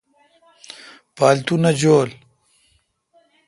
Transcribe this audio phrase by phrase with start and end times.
[1.15, 2.13] پاتو نہ جولو۔